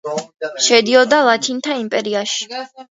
[0.69, 2.53] შედიოდა ლათინთა იმპერიაში.